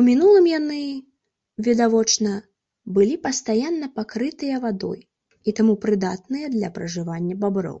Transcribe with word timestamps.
У 0.00 0.02
мінулым 0.06 0.46
яны, 0.52 0.78
відавочна, 1.66 2.32
былі 2.96 3.14
пастаянна 3.26 3.86
пакрытыя 3.98 4.56
вадой 4.64 5.00
і 5.52 5.54
таму 5.60 5.74
прыдатныя 5.84 6.50
для 6.56 6.68
пражывання 6.80 7.34
баброў. 7.46 7.78